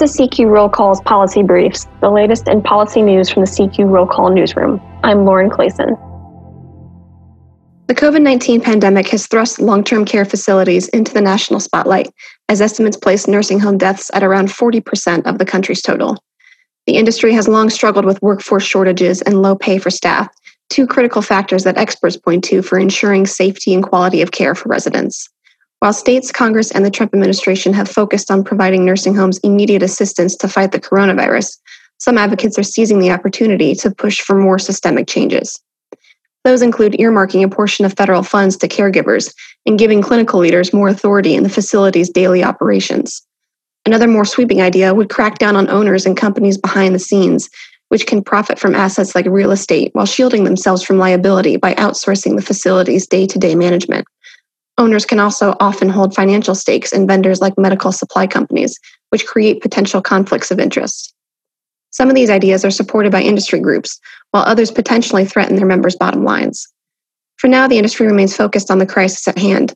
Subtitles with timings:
[0.00, 4.06] to CQ Roll Call's Policy Briefs, the latest in policy news from the CQ Roll
[4.06, 4.80] Call newsroom.
[5.04, 5.90] I'm Lauren Clason.
[7.86, 12.08] The COVID 19 pandemic has thrust long term care facilities into the national spotlight,
[12.48, 16.16] as estimates place nursing home deaths at around 40% of the country's total.
[16.86, 20.28] The industry has long struggled with workforce shortages and low pay for staff,
[20.70, 24.70] two critical factors that experts point to for ensuring safety and quality of care for
[24.70, 25.28] residents.
[25.80, 30.36] While states, Congress, and the Trump administration have focused on providing nursing homes immediate assistance
[30.36, 31.56] to fight the coronavirus,
[31.96, 35.58] some advocates are seizing the opportunity to push for more systemic changes.
[36.44, 39.34] Those include earmarking a portion of federal funds to caregivers
[39.64, 43.22] and giving clinical leaders more authority in the facility's daily operations.
[43.86, 47.48] Another more sweeping idea would crack down on owners and companies behind the scenes,
[47.88, 52.36] which can profit from assets like real estate while shielding themselves from liability by outsourcing
[52.36, 54.06] the facility's day to day management.
[54.80, 59.60] Owners can also often hold financial stakes in vendors like medical supply companies, which create
[59.60, 61.14] potential conflicts of interest.
[61.90, 65.96] Some of these ideas are supported by industry groups, while others potentially threaten their members'
[65.96, 66.66] bottom lines.
[67.36, 69.74] For now, the industry remains focused on the crisis at hand.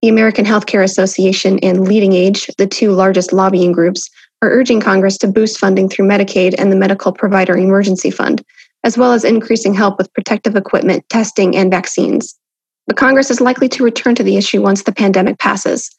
[0.00, 4.08] The American Healthcare Association and LeadingAge, the two largest lobbying groups,
[4.42, 8.44] are urging Congress to boost funding through Medicaid and the Medical Provider Emergency Fund,
[8.84, 12.38] as well as increasing help with protective equipment, testing, and vaccines
[12.86, 15.90] but Congress is likely to return to the issue once the pandemic passes.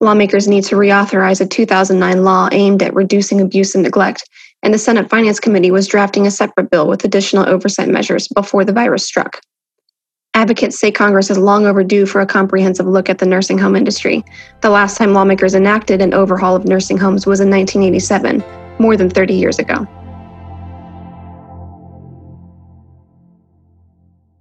[0.00, 4.28] Lawmakers need to reauthorize a 2009 law aimed at reducing abuse and neglect,
[4.62, 8.64] and the Senate Finance Committee was drafting a separate bill with additional oversight measures before
[8.64, 9.40] the virus struck.
[10.34, 14.22] Advocates say Congress is long overdue for a comprehensive look at the nursing home industry.
[14.60, 18.44] The last time lawmakers enacted an overhaul of nursing homes was in 1987,
[18.78, 19.86] more than 30 years ago.